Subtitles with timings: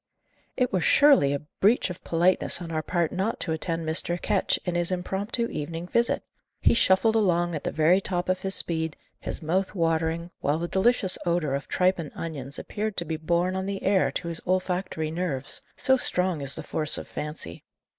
[0.57, 4.19] It were surely a breach of politeness on our part not to attend Mr.
[4.19, 6.23] Ketch in his impromptu evening visit!
[6.59, 10.67] He shuffled along at the very top of his speed, his mouth watering, while the
[10.67, 14.41] delicious odour of tripe and onions appeared to be borne on the air to his
[14.47, 17.63] olfactory nerves: so strong is the force of fancy.